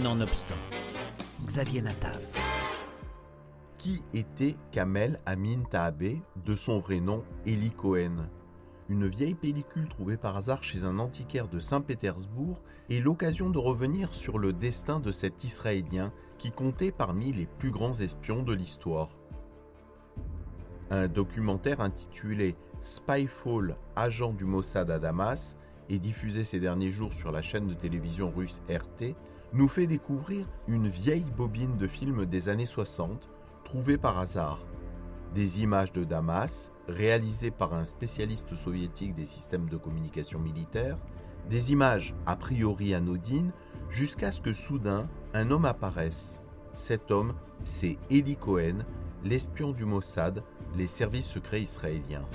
Nonobstant, 0.00 0.56
Xavier 1.44 1.82
Natav. 1.82 2.18
Qui 3.76 4.02
était 4.14 4.56
Kamel 4.70 5.20
Amin 5.26 5.64
Tahabé, 5.68 6.22
de 6.46 6.54
son 6.54 6.78
vrai 6.78 6.98
nom 6.98 7.22
Eli 7.44 7.70
Cohen? 7.70 8.26
Une 8.88 9.06
vieille 9.06 9.34
pellicule 9.34 9.90
trouvée 9.90 10.16
par 10.16 10.34
hasard 10.34 10.64
chez 10.64 10.84
un 10.84 10.98
antiquaire 10.98 11.46
de 11.46 11.60
Saint-Pétersbourg 11.60 12.62
est 12.88 13.00
l'occasion 13.00 13.50
de 13.50 13.58
revenir 13.58 14.14
sur 14.14 14.38
le 14.38 14.54
destin 14.54 14.98
de 14.98 15.12
cet 15.12 15.44
Israélien 15.44 16.10
qui 16.38 16.52
comptait 16.52 16.90
parmi 16.90 17.34
les 17.34 17.46
plus 17.46 17.70
grands 17.70 18.00
espions 18.00 18.42
de 18.42 18.54
l'histoire. 18.54 19.10
Un 20.88 21.06
documentaire 21.06 21.82
intitulé 21.82 22.56
Spyfall, 22.80 23.76
agent 23.94 24.32
du 24.32 24.46
Mossad 24.46 24.90
à 24.90 24.98
Damas, 24.98 25.58
et 25.90 25.98
diffusé 25.98 26.44
ces 26.44 26.60
derniers 26.60 26.92
jours 26.92 27.12
sur 27.12 27.30
la 27.30 27.42
chaîne 27.42 27.66
de 27.66 27.74
télévision 27.74 28.32
russe 28.34 28.62
RT, 28.70 29.14
nous 29.54 29.68
fait 29.68 29.86
découvrir 29.86 30.46
une 30.66 30.88
vieille 30.88 31.26
bobine 31.36 31.76
de 31.76 31.86
film 31.86 32.24
des 32.24 32.48
années 32.48 32.66
60, 32.66 33.28
trouvée 33.64 33.98
par 33.98 34.18
hasard. 34.18 34.64
Des 35.34 35.62
images 35.62 35.92
de 35.92 36.04
Damas, 36.04 36.70
réalisées 36.88 37.50
par 37.50 37.74
un 37.74 37.84
spécialiste 37.84 38.54
soviétique 38.54 39.14
des 39.14 39.26
systèmes 39.26 39.68
de 39.68 39.76
communication 39.76 40.38
militaire, 40.38 40.98
des 41.50 41.72
images 41.72 42.14
a 42.26 42.36
priori 42.36 42.94
anodines, 42.94 43.52
jusqu'à 43.90 44.32
ce 44.32 44.40
que 44.40 44.52
soudain 44.52 45.08
un 45.34 45.50
homme 45.50 45.66
apparaisse. 45.66 46.40
Cet 46.74 47.10
homme, 47.10 47.34
c'est 47.64 47.98
Eli 48.10 48.36
Cohen, 48.36 48.84
l'espion 49.22 49.72
du 49.72 49.84
Mossad, 49.84 50.42
les 50.76 50.86
services 50.86 51.26
secrets 51.26 51.60
israéliens. 51.60 52.26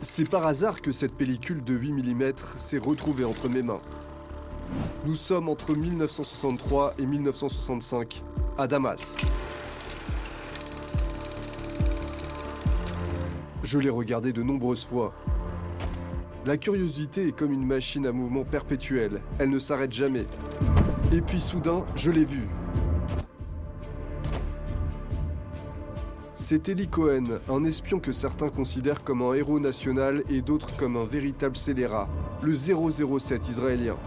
C'est 0.00 0.30
par 0.30 0.46
hasard 0.46 0.80
que 0.80 0.92
cette 0.92 1.14
pellicule 1.16 1.64
de 1.64 1.74
8 1.74 1.92
mm 1.92 2.32
s'est 2.54 2.78
retrouvée 2.78 3.24
entre 3.24 3.48
mes 3.48 3.62
mains. 3.62 3.80
Nous 5.04 5.16
sommes 5.16 5.48
entre 5.48 5.74
1963 5.74 6.94
et 6.98 7.06
1965, 7.06 8.22
à 8.56 8.68
Damas. 8.68 9.16
Je 13.64 13.78
l'ai 13.80 13.90
regardée 13.90 14.32
de 14.32 14.42
nombreuses 14.42 14.84
fois. 14.84 15.12
La 16.46 16.56
curiosité 16.56 17.28
est 17.28 17.32
comme 17.32 17.52
une 17.52 17.66
machine 17.66 18.06
à 18.06 18.12
mouvement 18.12 18.44
perpétuel, 18.44 19.20
elle 19.40 19.50
ne 19.50 19.58
s'arrête 19.58 19.92
jamais. 19.92 20.26
Et 21.12 21.20
puis 21.20 21.40
soudain, 21.40 21.84
je 21.96 22.12
l'ai 22.12 22.24
vue. 22.24 22.48
C'est 26.50 26.70
Eli 26.70 26.88
Cohen, 26.88 27.24
un 27.50 27.62
espion 27.64 28.00
que 28.00 28.10
certains 28.10 28.48
considèrent 28.48 29.04
comme 29.04 29.20
un 29.20 29.34
héros 29.34 29.60
national 29.60 30.24
et 30.30 30.40
d'autres 30.40 30.74
comme 30.78 30.96
un 30.96 31.04
véritable 31.04 31.58
scélérat, 31.58 32.08
le 32.40 32.54
007 32.54 33.50
israélien. 33.50 33.98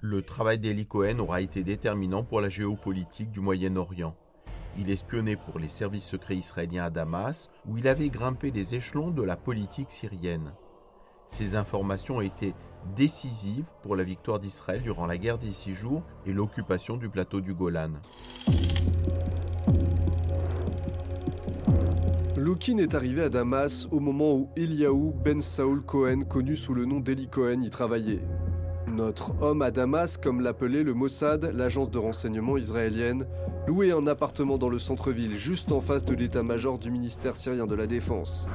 Le 0.00 0.22
travail 0.22 0.58
d'Eli 0.58 0.86
Cohen 0.86 1.18
aura 1.18 1.42
été 1.42 1.62
déterminant 1.62 2.24
pour 2.24 2.40
la 2.40 2.48
géopolitique 2.48 3.30
du 3.30 3.40
Moyen-Orient. 3.40 4.16
Il 4.78 4.88
espionnait 4.88 5.36
pour 5.36 5.58
les 5.58 5.68
services 5.68 6.08
secrets 6.08 6.36
israéliens 6.36 6.84
à 6.84 6.90
Damas, 6.90 7.50
où 7.68 7.76
il 7.76 7.86
avait 7.86 8.08
grimpé 8.08 8.50
les 8.50 8.76
échelons 8.76 9.10
de 9.10 9.22
la 9.22 9.36
politique 9.36 9.90
syrienne. 9.92 10.54
Ces 11.28 11.54
informations 11.54 12.16
ont 12.16 12.20
été 12.22 12.54
décisives 12.96 13.66
pour 13.82 13.94
la 13.94 14.02
victoire 14.02 14.38
d'Israël 14.38 14.82
durant 14.82 15.06
la 15.06 15.18
guerre 15.18 15.38
des 15.38 15.52
six 15.52 15.74
jours 15.74 16.02
et 16.26 16.32
l'occupation 16.32 16.96
du 16.96 17.08
plateau 17.08 17.40
du 17.40 17.54
Golan. 17.54 17.90
Lokin 22.36 22.78
est 22.78 22.94
arrivé 22.94 23.22
à 23.22 23.28
Damas 23.28 23.88
au 23.90 24.00
moment 24.00 24.32
où 24.32 24.48
Eliaou 24.56 25.12
Ben 25.22 25.42
Saoul 25.42 25.82
Cohen, 25.82 26.22
connu 26.22 26.56
sous 26.56 26.72
le 26.72 26.86
nom 26.86 27.00
d'Eli 27.00 27.28
Cohen, 27.28 27.60
y 27.60 27.68
travaillait. 27.68 28.22
Notre 28.86 29.34
homme 29.42 29.60
à 29.60 29.70
Damas, 29.70 30.16
comme 30.16 30.40
l'appelait 30.40 30.82
le 30.82 30.94
Mossad, 30.94 31.52
l'agence 31.54 31.90
de 31.90 31.98
renseignement 31.98 32.56
israélienne, 32.56 33.26
louait 33.66 33.92
un 33.92 34.06
appartement 34.06 34.56
dans 34.56 34.70
le 34.70 34.78
centre-ville, 34.78 35.36
juste 35.36 35.72
en 35.72 35.80
face 35.80 36.04
de 36.04 36.14
l'état-major 36.14 36.78
du 36.78 36.90
ministère 36.90 37.36
syrien 37.36 37.66
de 37.66 37.74
la 37.74 37.86
Défense. 37.86 38.48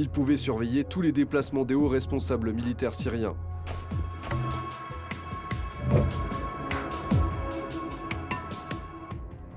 Il 0.00 0.08
pouvait 0.08 0.38
surveiller 0.38 0.84
tous 0.84 1.02
les 1.02 1.12
déplacements 1.12 1.66
des 1.66 1.74
hauts 1.74 1.86
responsables 1.86 2.54
militaires 2.54 2.94
syriens. 2.94 3.36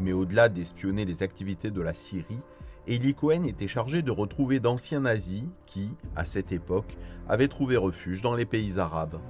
Mais 0.02 0.12
au-delà 0.12 0.50
d'espionner 0.50 1.06
les 1.06 1.24
activités 1.24 1.72
de 1.72 1.80
la 1.80 1.94
Syrie, 1.94 2.42
Eli 2.88 3.16
Cohen 3.16 3.46
était 3.46 3.70
chargé 3.70 4.02
de 4.02 4.12
retrouver 4.12 4.60
d'anciens 4.60 5.00
nazis 5.00 5.46
qui, 5.66 5.96
à 6.18 6.26
cette 6.26 6.52
époque, 6.52 6.98
avaient 7.30 7.48
trouvé 7.48 7.78
refuge 7.78 8.22
dans 8.22 8.36
les 8.36 8.46
pays 8.46 8.80
arabes. 8.80 9.22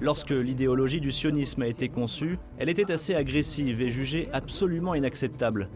Lorsque 0.00 0.30
l'idéologie 0.30 1.02
du 1.02 1.12
sionisme 1.12 1.60
a 1.60 1.66
été 1.66 1.90
conçue, 1.90 2.38
elle 2.56 2.70
était 2.70 2.90
assez 2.90 3.14
agressive 3.14 3.82
et 3.82 3.90
jugée 3.90 4.30
absolument 4.32 4.94
inacceptable. 4.94 5.68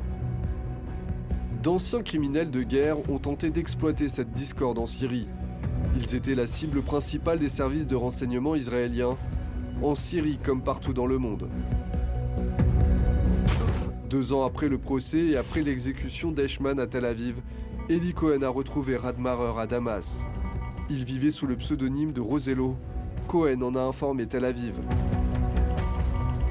D'anciens 1.67 2.05
criminels 2.05 2.53
de 2.53 2.63
guerre 2.63 3.11
ont 3.11 3.19
tenté 3.19 3.51
d'exploiter 3.51 4.09
cette 4.09 4.31
discorde 4.31 4.79
en 4.79 4.87
Syrie. 4.87 5.27
Ils 5.97 6.15
étaient 6.15 6.37
la 6.37 6.47
cible 6.47 6.81
principale 6.81 7.41
des 7.41 7.49
services 7.49 7.89
de 7.89 7.97
renseignement 7.97 8.55
israéliens, 8.55 9.17
en 9.83 9.97
Syrie 9.97 10.39
comme 10.41 10.63
partout 10.63 10.93
dans 10.93 11.09
le 11.09 11.19
monde. 11.19 11.49
Deux 14.09 14.33
ans 14.33 14.45
après 14.45 14.69
le 14.69 14.79
procès 14.79 15.19
et 15.19 15.37
après 15.37 15.63
l'exécution 15.63 16.31
d'Eichmann 16.31 16.79
à 16.79 16.87
Tel 16.87 17.05
Aviv, 17.05 17.41
Eli 17.89 18.15
Cohen 18.15 18.43
a 18.43 18.49
retrouvé 18.49 18.97
Radmarer 18.97 19.61
à 19.61 19.67
Damas. 19.67 20.25
Il 20.89 21.05
vivait 21.05 21.33
sous 21.33 21.49
le 21.49 21.57
pseudonyme 21.57 22.13
de 22.13 22.21
Rosello. 22.21 22.77
Cohen 23.27 23.61
en 23.63 23.75
a 23.75 23.81
informé 23.81 24.29
Tel 24.29 24.45
Aviv. 24.45 24.77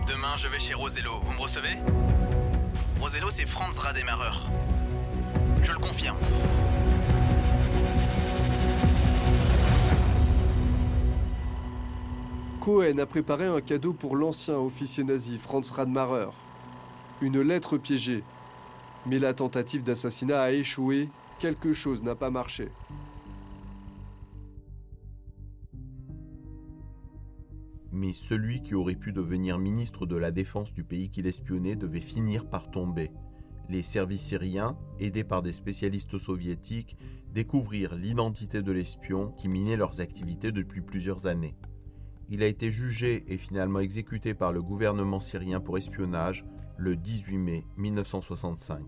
Demain, 0.10 0.36
je 0.36 0.50
vais 0.50 0.60
chez 0.60 0.74
Rosello. 0.74 1.22
Vous 1.24 1.32
me 1.32 1.40
recevez? 1.40 1.78
Rosello, 3.00 3.30
c'est 3.30 3.48
Franz 3.48 3.80
Rademacher. 3.80 4.42
Je 5.66 5.72
le 5.72 5.80
confirme. 5.80 6.18
Cohen 12.62 13.00
a 13.00 13.08
préparé 13.08 13.48
un 13.48 13.62
cadeau 13.62 13.92
pour 13.92 14.16
l'ancien 14.16 14.60
officier 14.60 15.04
nazi 15.04 15.40
Franz 15.40 15.74
Radmacher. 15.74 16.30
Une 17.22 17.42
lettre 17.42 17.80
piégée. 17.80 18.22
Mais 19.08 19.18
la 19.18 19.34
tentative 19.34 19.82
d'assassinat 19.82 20.40
a 20.40 20.52
échoué, 20.52 21.10
quelque 21.40 21.74
chose 21.74 22.04
n'a 22.04 22.14
pas 22.14 22.30
marché. 22.30 22.70
Mais 27.92 28.14
celui 28.14 28.62
qui 28.62 28.76
aurait 28.76 28.94
pu 28.94 29.14
devenir 29.14 29.58
ministre 29.58 30.06
de 30.06 30.16
la 30.16 30.30
Défense 30.30 30.74
du 30.74 30.84
pays 30.84 31.10
qu'il 31.10 31.26
espionnait 31.26 31.76
devait 31.76 32.02
finir 32.02 32.48
par 32.48 32.70
tomber. 32.70 33.10
Les 33.70 33.82
services 33.82 34.22
syriens, 34.22 34.78
aidés 35.00 35.24
par 35.24 35.42
des 35.42 35.54
spécialistes 35.54 36.18
soviétiques, 36.18 36.96
découvrirent 37.34 37.96
l'identité 37.96 38.62
de 38.62 38.72
l'espion 38.72 39.32
qui 39.38 39.48
minait 39.48 39.76
leurs 39.76 40.02
activités 40.02 40.52
depuis 40.52 40.82
plusieurs 40.82 41.28
années. 41.28 41.56
Il 42.30 42.44
a 42.44 42.48
été 42.48 42.72
jugé 42.72 43.24
et 43.28 43.38
finalement 43.38 43.80
exécuté 43.80 44.34
par 44.34 44.52
le 44.52 44.62
gouvernement 44.62 45.20
syrien 45.20 45.60
pour 45.60 45.78
espionnage 45.78 46.46
le 46.78 46.96
18 46.96 47.38
mai 47.38 47.66
1965. 47.78 48.84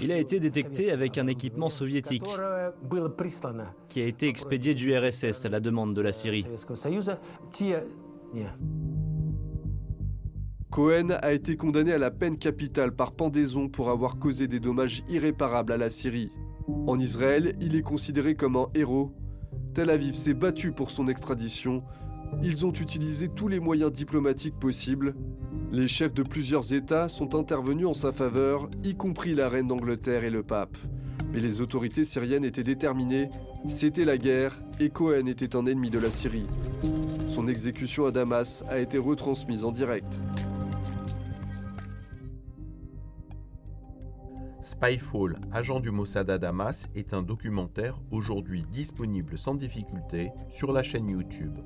Il 0.00 0.12
a 0.12 0.18
été 0.18 0.40
détecté 0.40 0.92
avec 0.92 1.16
un 1.16 1.26
équipement 1.26 1.70
soviétique 1.70 2.24
qui 3.88 4.02
a 4.02 4.06
été 4.06 4.28
expédié 4.28 4.74
du 4.74 4.96
RSS 4.96 5.46
à 5.46 5.48
la 5.48 5.60
demande 5.60 5.94
de 5.94 6.00
la 6.02 6.12
Syrie. 6.12 6.46
Cohen 10.76 11.08
a 11.22 11.32
été 11.32 11.56
condamné 11.56 11.94
à 11.94 11.98
la 11.98 12.10
peine 12.10 12.36
capitale 12.36 12.94
par 12.94 13.12
pendaison 13.12 13.66
pour 13.66 13.88
avoir 13.88 14.18
causé 14.18 14.46
des 14.46 14.60
dommages 14.60 15.04
irréparables 15.08 15.72
à 15.72 15.78
la 15.78 15.88
Syrie. 15.88 16.30
En 16.86 16.98
Israël, 16.98 17.56
il 17.62 17.76
est 17.76 17.80
considéré 17.80 18.34
comme 18.34 18.56
un 18.56 18.66
héros. 18.74 19.10
Tel 19.72 19.88
Aviv 19.88 20.12
s'est 20.12 20.34
battu 20.34 20.72
pour 20.72 20.90
son 20.90 21.08
extradition. 21.08 21.82
Ils 22.42 22.66
ont 22.66 22.74
utilisé 22.74 23.28
tous 23.28 23.48
les 23.48 23.58
moyens 23.58 23.90
diplomatiques 23.90 24.58
possibles. 24.58 25.14
Les 25.72 25.88
chefs 25.88 26.12
de 26.12 26.22
plusieurs 26.22 26.74
États 26.74 27.08
sont 27.08 27.36
intervenus 27.36 27.86
en 27.86 27.94
sa 27.94 28.12
faveur, 28.12 28.68
y 28.84 28.94
compris 28.96 29.34
la 29.34 29.48
reine 29.48 29.68
d'Angleterre 29.68 30.24
et 30.24 30.30
le 30.30 30.42
pape. 30.42 30.76
Mais 31.32 31.40
les 31.40 31.62
autorités 31.62 32.04
syriennes 32.04 32.44
étaient 32.44 32.64
déterminées, 32.64 33.30
c'était 33.66 34.04
la 34.04 34.18
guerre 34.18 34.60
et 34.78 34.90
Cohen 34.90 35.24
était 35.24 35.56
un 35.56 35.64
ennemi 35.64 35.88
de 35.88 35.98
la 35.98 36.10
Syrie. 36.10 36.46
Son 37.30 37.48
exécution 37.48 38.04
à 38.04 38.10
Damas 38.10 38.62
a 38.68 38.78
été 38.78 38.98
retransmise 38.98 39.64
en 39.64 39.72
direct. 39.72 40.20
Spyfall, 44.76 45.38
agent 45.52 45.80
du 45.80 45.90
Mossad 45.90 46.28
à 46.28 46.36
Damas, 46.36 46.86
est 46.94 47.14
un 47.14 47.22
documentaire 47.22 47.98
aujourd'hui 48.10 48.62
disponible 48.70 49.38
sans 49.38 49.54
difficulté 49.54 50.30
sur 50.50 50.70
la 50.70 50.82
chaîne 50.82 51.08
YouTube. 51.08 51.56